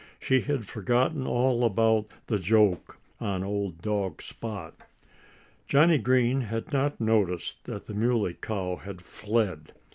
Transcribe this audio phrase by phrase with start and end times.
[0.19, 4.73] She had forgotten all about the joke on old dog Spot.
[5.67, 9.73] Johnnie Green had not noticed that the Muley Cow had fled.